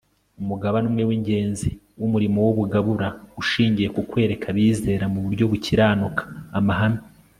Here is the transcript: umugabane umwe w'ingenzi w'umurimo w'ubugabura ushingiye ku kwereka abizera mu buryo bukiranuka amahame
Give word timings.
umugabane 0.41 0.85
umwe 0.91 1.03
w'ingenzi 1.09 1.69
w'umurimo 1.99 2.37
w'ubugabura 2.45 3.07
ushingiye 3.41 3.87
ku 3.95 4.01
kwereka 4.09 4.45
abizera 4.53 5.05
mu 5.13 5.19
buryo 5.23 5.45
bukiranuka 5.51 6.23
amahame 6.59 7.01